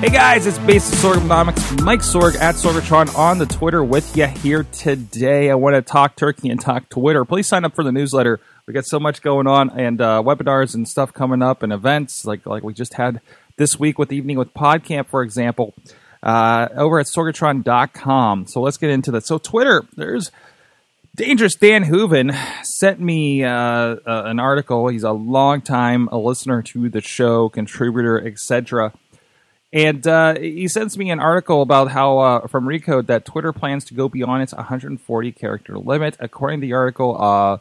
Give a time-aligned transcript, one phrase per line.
[0.00, 1.82] Hey guys, it's Basic Sorgonomics.
[1.82, 5.50] Mike Sorg at Sorgatron on the Twitter with you here today.
[5.50, 7.24] I want to talk turkey and talk Twitter.
[7.24, 8.38] Please sign up for the newsletter.
[8.66, 12.26] We got so much going on and uh, webinars and stuff coming up and events
[12.26, 13.22] like like we just had
[13.56, 15.72] this week with Evening with PodCamp, for example,
[16.22, 18.46] uh, over at Sorgatron.com.
[18.48, 19.24] So let's get into that.
[19.24, 20.30] So Twitter, there's
[21.16, 22.32] Dangerous Dan Hooven
[22.62, 24.88] sent me uh, uh, an article.
[24.88, 28.92] He's a long time a listener to the show, contributor, etc.
[29.72, 33.84] And uh, he sends me an article about how uh, from Recode that Twitter plans
[33.86, 36.16] to go beyond its 140 character limit.
[36.20, 37.58] According to the article, uh,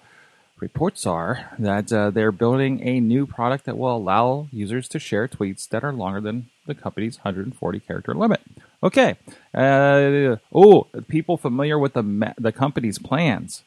[0.60, 5.27] reports are that uh, they're building a new product that will allow users to share
[5.27, 8.41] tweets that are longer than the company's 140 character limit.
[8.84, 9.18] Okay.
[9.54, 13.63] Uh, oh, people familiar with the the company's plans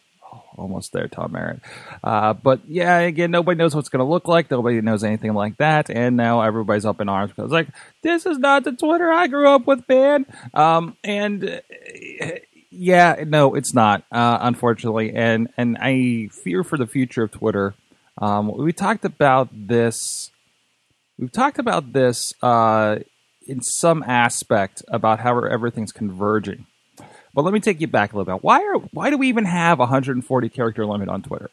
[0.57, 1.61] almost there, Tom Merritt.
[2.03, 4.51] Uh, but yeah, again, nobody knows what's going to look like.
[4.51, 5.91] Nobody knows anything like that.
[5.91, 7.69] And now everybody's up in arms because, like,
[8.03, 10.27] this is not the Twitter I grew up with, man.
[10.55, 11.45] Um, and
[12.21, 12.31] uh,
[12.71, 15.15] yeah, no, it's not, uh, unfortunately.
[15.15, 17.75] And and I fear for the future of Twitter.
[18.19, 20.31] Um, we talked about this.
[21.19, 22.99] We've talked about this uh,
[23.47, 26.67] in some aspect about how everything's converging.
[27.35, 28.43] But let me take you back a little bit.
[28.43, 31.51] Why are why do we even have a 140 character limit on Twitter?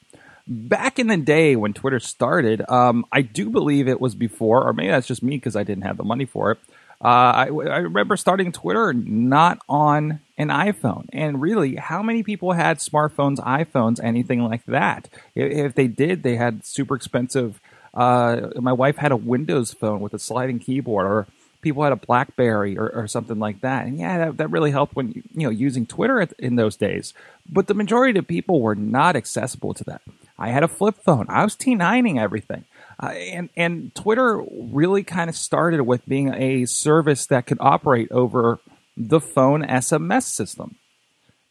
[0.47, 4.73] Back in the day when Twitter started, um, I do believe it was before, or
[4.73, 6.59] maybe that's just me because I didn't have the money for it.
[7.03, 11.07] Uh, I, I, remember starting Twitter not on an iPhone.
[11.11, 15.09] And really, how many people had smartphones, iPhones, anything like that?
[15.35, 17.59] If, they did, they had super expensive.
[17.93, 21.27] Uh, my wife had a Windows phone with a sliding keyboard, or
[21.65, 23.87] people had a BlackBerry or, or something like that.
[23.87, 27.15] And yeah, that, that really helped when, you know, using Twitter in those days.
[27.49, 30.01] But the majority of people were not accessible to that.
[30.37, 31.25] I had a flip phone.
[31.27, 32.65] I was T9ing everything.
[33.01, 38.11] Uh, and, and Twitter really kind of started with being a service that could operate
[38.11, 38.59] over
[38.95, 40.75] the phone SMS system.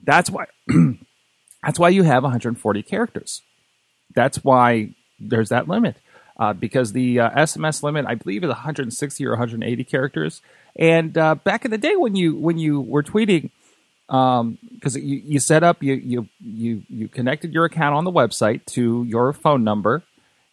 [0.00, 0.46] That's why,
[1.64, 3.42] that's why you have 140 characters.
[4.14, 5.96] That's why there's that limit
[6.36, 10.42] uh, because the uh, SMS limit, I believe, is 160 or 180 characters.
[10.76, 13.50] And uh, back in the day when you when you were tweeting,
[14.06, 14.58] because um,
[15.02, 19.04] you, you set up you you you you connected your account on the website to
[19.04, 20.02] your phone number,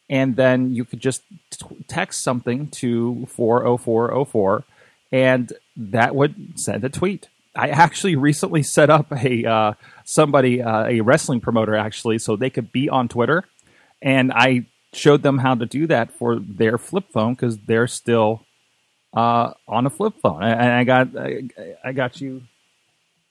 [0.09, 4.64] and then you could just t- text something to 40404,
[5.12, 7.28] and that would send a tweet.
[7.56, 9.74] I actually recently set up a uh,
[10.06, 13.44] somebody uh, a wrestling promoter actually so they could be on Twitter,
[14.03, 18.46] and I showed them how to do that for their flip phone because they're still
[19.13, 20.44] uh, on a flip phone.
[20.44, 21.44] And I got I,
[21.84, 22.44] I got you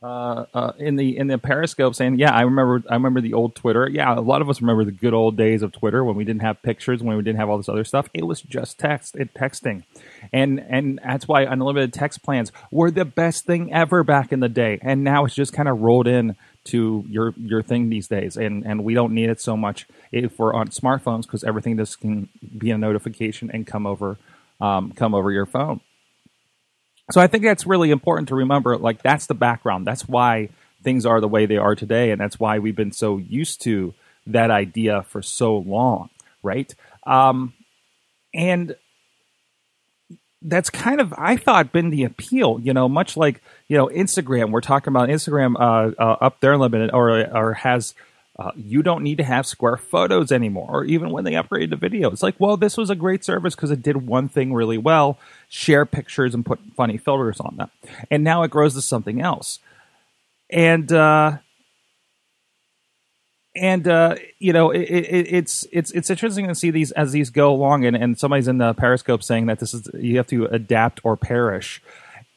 [0.03, 3.55] uh, uh, in the in the Periscope saying, yeah, I remember I remember the old
[3.55, 3.87] Twitter.
[3.87, 6.43] Yeah, a lot of us remember the good old days of Twitter when we didn't
[6.43, 8.09] have pictures, when we didn't have all this other stuff.
[8.15, 9.85] It was just text, it texting,
[10.33, 14.49] and and that's why unlimited text plans were the best thing ever back in the
[14.49, 14.79] day.
[14.81, 16.35] And now it's just kind of rolled in
[16.71, 20.39] to your your thing these days, and and we don't need it so much if
[20.39, 24.19] we're on smartphones because everything just can be a notification and come over
[24.61, 25.81] um, come over your phone.
[27.11, 28.77] So I think that's really important to remember.
[28.77, 29.87] Like that's the background.
[29.87, 30.51] That's why
[30.83, 33.95] things are the way they are today, and that's why we've been so used to
[34.27, 36.11] that idea for so long,
[36.43, 36.73] right?
[37.07, 37.55] Um,
[38.33, 38.77] and
[40.43, 44.51] that's kind of I thought been the appeal, you know, much like you know Instagram.
[44.51, 47.95] We're talking about Instagram uh, uh, up their limit or or has
[48.39, 51.77] uh, you don't need to have square photos anymore, or even when they upgraded the
[51.77, 54.79] video, it's like, well, this was a great service because it did one thing really
[54.79, 55.19] well:
[55.49, 57.71] share pictures and put funny filters on them.
[58.11, 59.59] And now it grows to something else,
[60.49, 61.37] and uh,
[63.57, 67.31] and uh, you know it, it, it's it's it's interesting to see these as these
[67.31, 70.47] go along and, and somebody's in the periscope saying that this is you have to
[70.47, 71.83] adapt or perish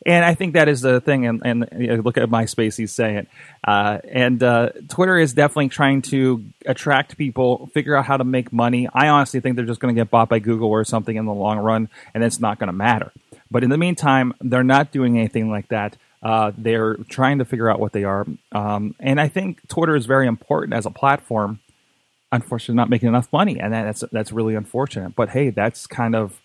[0.05, 1.25] and I think that is the thing.
[1.25, 3.27] And, and you know, look at MySpace, he's saying,
[3.65, 8.51] uh, and uh, Twitter is definitely trying to attract people, figure out how to make
[8.51, 8.89] money.
[8.93, 11.33] I honestly think they're just going to get bought by Google or something in the
[11.33, 13.11] long run, and it's not going to matter.
[13.49, 15.95] But in the meantime, they're not doing anything like that.
[16.23, 18.25] Uh, they're trying to figure out what they are.
[18.53, 21.59] Um, and I think Twitter is very important as a platform.
[22.31, 25.15] Unfortunately, not making enough money, and that's that's really unfortunate.
[25.15, 26.41] But hey, that's kind of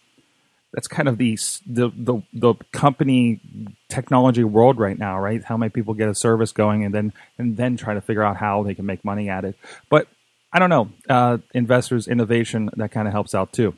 [0.75, 3.41] that's kind of the, the the the company
[3.89, 5.43] technology world right now, right?
[5.43, 8.37] How many people get a service going and then and then try to figure out
[8.37, 9.57] how they can make money at it.
[9.89, 10.09] But
[10.53, 13.75] I don't know, uh, investors, innovation that kind of helps out too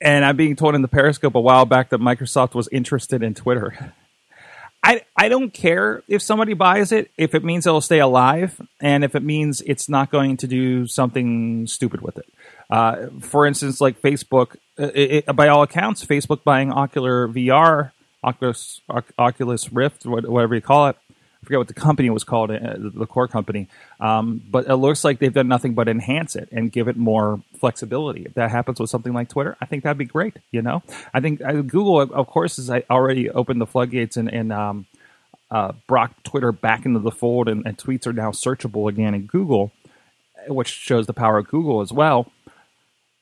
[0.00, 3.34] and I'm being told in the Periscope a while back that Microsoft was interested in
[3.34, 3.94] Twitter.
[4.82, 9.02] I I don't care if somebody buys it if it means it'll stay alive and
[9.04, 12.26] if it means it's not going to do something stupid with it.
[12.70, 17.92] Uh, for instance, like Facebook, it, it, by all accounts, Facebook buying Ocular VR,
[18.22, 18.80] Oculus,
[19.18, 20.96] Oculus Rift, whatever you call it.
[21.48, 23.68] Forget what the company was called, uh, the core company.
[24.00, 27.40] Um, but it looks like they've done nothing but enhance it and give it more
[27.58, 28.26] flexibility.
[28.26, 30.36] If that happens with something like Twitter, I think that'd be great.
[30.50, 30.82] You know,
[31.14, 34.84] I think uh, Google, of course, has already opened the floodgates and, and um,
[35.50, 39.24] uh, brought Twitter back into the fold, and, and tweets are now searchable again in
[39.24, 39.72] Google,
[40.48, 42.30] which shows the power of Google as well.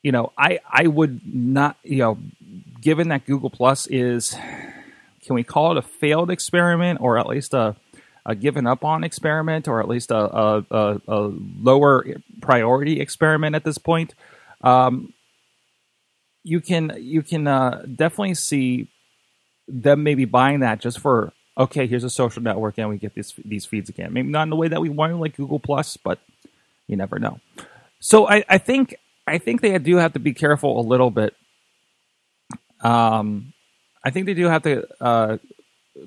[0.03, 2.17] You know, I I would not, you know,
[2.81, 4.35] given that Google Plus is,
[5.25, 7.77] can we call it a failed experiment or at least a
[8.27, 12.05] a given up on experiment or at least a, a, a, a lower
[12.41, 14.13] priority experiment at this point,
[14.61, 15.13] um,
[16.43, 18.89] you can you can uh, definitely see
[19.67, 23.33] them maybe buying that just for okay, here's a social network and we get these
[23.43, 24.13] these feeds again.
[24.13, 26.19] Maybe not in the way that we want, like Google Plus, but
[26.85, 27.39] you never know.
[27.99, 28.95] So I, I think
[29.25, 31.33] I think they do have to be careful a little bit.
[32.81, 33.53] Um,
[34.03, 35.37] I think they do have to uh,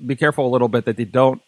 [0.07, 1.43] be careful a little bit that they don't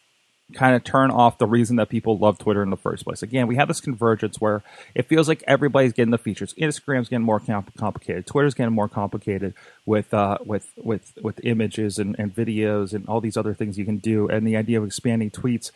[0.54, 3.22] kind of turn off the reason that people love Twitter in the first place.
[3.22, 4.62] Again, we have this convergence where
[4.94, 6.54] it feels like everybody's getting the features.
[6.54, 8.26] Instagram's getting more complicated.
[8.26, 9.54] Twitter's getting more complicated
[9.86, 13.84] with uh, with with with images and, and videos and all these other things you
[13.84, 14.28] can do.
[14.28, 15.70] And the idea of expanding tweets.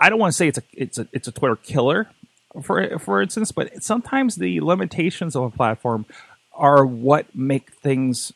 [0.00, 2.08] I don't want to say it's a it's a it's a Twitter killer,
[2.62, 6.06] for for instance, but sometimes the limitations of a platform
[6.52, 8.32] are what make things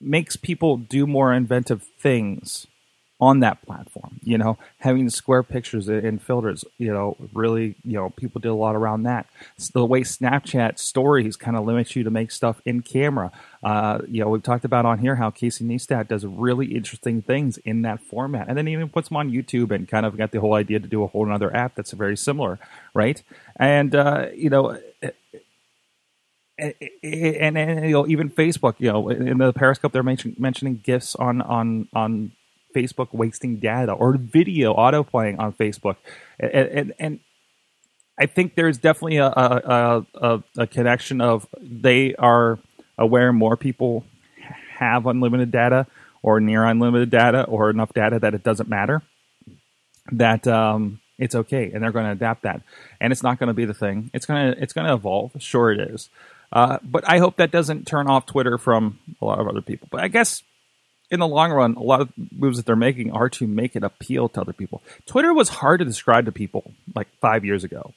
[0.00, 2.66] makes people do more inventive things
[3.20, 4.18] on that platform.
[4.22, 8.54] You know, having square pictures and filters, you know, really, you know, people did a
[8.54, 9.26] lot around that.
[9.56, 13.30] So the way Snapchat stories kind of limits you to make stuff in camera.
[13.62, 17.56] Uh, you know, we've talked about on here how Casey Neistat does really interesting things
[17.58, 20.40] in that format, and then even puts them on YouTube and kind of got the
[20.40, 22.58] whole idea to do a whole other app that's very similar,
[22.92, 23.22] right?
[23.56, 24.78] And uh, you know.
[26.56, 26.72] and,
[27.02, 31.16] and, and, you know even Facebook, you know, in the Periscope, they're mention, mentioning gifts
[31.16, 32.30] on on on
[32.74, 35.96] Facebook wasting data or video autoplaying on Facebook,
[36.38, 37.20] and, and, and
[38.18, 42.58] I think there's definitely a, a, a, a, connection of they are
[42.96, 44.04] aware more people
[44.78, 45.86] have unlimited data
[46.22, 49.02] or near unlimited data or enough data that it doesn't matter
[50.12, 52.62] that um, it's okay and they're going to adapt that.
[53.00, 54.10] And it's not going to be the thing.
[54.12, 55.32] It's going to it's going to evolve.
[55.38, 56.08] Sure it is.
[56.52, 59.88] Uh, but I hope that doesn't turn off Twitter from a lot of other people.
[59.90, 60.42] But I guess
[61.14, 63.82] in the long run, a lot of moves that they're making are to make it
[63.82, 64.82] appeal to other people.
[65.06, 67.94] Twitter was hard to describe to people like five years ago.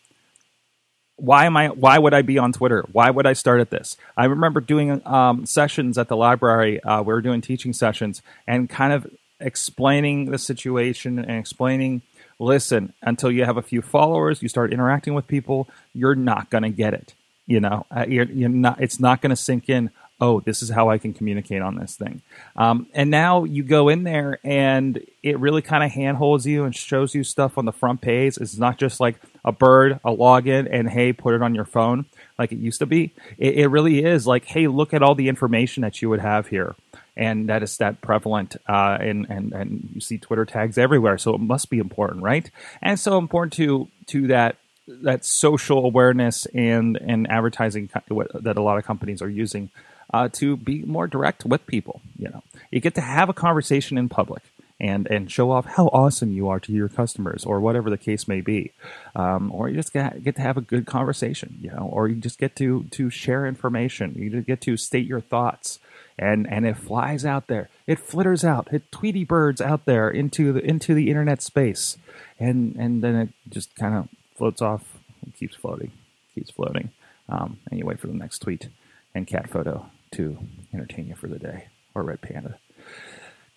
[1.17, 1.69] Why am I?
[1.69, 2.85] Why would I be on Twitter?
[2.91, 3.97] Why would I start at this?
[4.15, 6.81] I remember doing um, sessions at the library.
[6.83, 9.07] Uh, we were doing teaching sessions and kind of
[9.39, 12.03] explaining the situation and explaining.
[12.39, 16.61] Listen, until you have a few followers, you start interacting with people, you're not going
[16.61, 17.15] to get it.
[17.47, 18.79] You know, uh, you're, you're not.
[18.79, 21.95] It's not going to sink in oh, this is how I can communicate on this
[21.95, 22.21] thing.
[22.55, 26.75] Um, and now you go in there and it really kind of handholds you and
[26.75, 28.37] shows you stuff on the front page.
[28.37, 32.05] It's not just like a bird, a login, and hey, put it on your phone
[32.39, 33.13] like it used to be.
[33.37, 36.47] It, it really is like, hey, look at all the information that you would have
[36.47, 36.75] here.
[37.15, 41.33] And that is that prevalent, uh, and, and and you see Twitter tags everywhere, so
[41.33, 42.47] it must be important, right?
[42.79, 48.77] And so important to to that that social awareness and and advertising that a lot
[48.77, 49.71] of companies are using
[50.13, 52.01] uh, to be more direct with people.
[52.17, 54.43] You know, you get to have a conversation in public
[54.79, 58.27] and and show off how awesome you are to your customers or whatever the case
[58.27, 58.71] may be,
[59.15, 61.57] um, or you just get, get to have a good conversation.
[61.61, 64.13] You know, or you just get to to share information.
[64.15, 65.79] You get to state your thoughts.
[66.19, 67.69] And, and it flies out there.
[67.85, 68.73] It flitters out.
[68.73, 71.95] It Tweety birds out there into the into the internet space,
[72.39, 74.97] and and then it just kind of floats off,
[75.37, 75.91] keeps floating,
[76.33, 76.89] keeps floating.
[77.29, 78.69] Um, and you wait for the next tweet
[79.13, 80.37] and cat photo to
[80.73, 82.57] entertain you for the day, or Red Panda.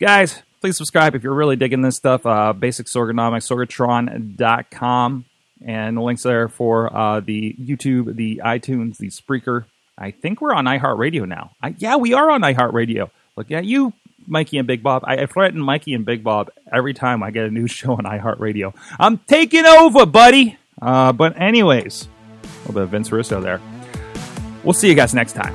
[0.00, 2.24] Guys, please subscribe if you're really digging this stuff.
[2.24, 5.24] Uh, Basics Sorgonomics, sorgatron.com,
[5.64, 9.66] and the links there for uh, the YouTube, the iTunes, the Spreaker.
[9.98, 11.50] I think we're on iHeartRadio now.
[11.62, 13.10] I, yeah, we are on iHeartRadio.
[13.36, 13.92] Look at you,
[14.26, 15.04] Mikey and Big Bob.
[15.04, 18.04] I, I threaten Mikey and Big Bob every time I get a new show on
[18.04, 18.74] iHeartRadio.
[18.98, 20.56] I'm taking over, buddy.
[20.80, 22.08] Uh, but anyways,
[22.42, 23.60] a little bit of Vince Russo there.
[24.64, 25.54] We'll see you guys next time.